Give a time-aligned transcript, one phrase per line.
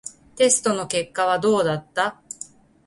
[0.35, 2.19] テストの結果はどうだった？